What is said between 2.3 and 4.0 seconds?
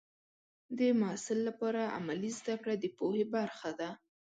زده کړه د پوهې برخه ده.